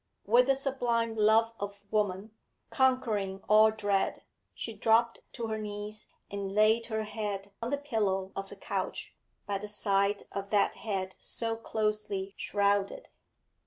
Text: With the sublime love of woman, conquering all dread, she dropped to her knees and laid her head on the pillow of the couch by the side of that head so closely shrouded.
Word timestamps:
With 0.25 0.47
the 0.47 0.55
sublime 0.55 1.13
love 1.13 1.53
of 1.59 1.83
woman, 1.91 2.31
conquering 2.71 3.43
all 3.47 3.69
dread, 3.69 4.23
she 4.55 4.73
dropped 4.73 5.19
to 5.33 5.45
her 5.45 5.59
knees 5.59 6.07
and 6.31 6.55
laid 6.55 6.87
her 6.87 7.03
head 7.03 7.51
on 7.61 7.69
the 7.69 7.77
pillow 7.77 8.31
of 8.35 8.49
the 8.49 8.55
couch 8.55 9.15
by 9.45 9.59
the 9.59 9.67
side 9.67 10.23
of 10.31 10.49
that 10.49 10.73
head 10.73 11.13
so 11.19 11.55
closely 11.55 12.33
shrouded. 12.35 13.09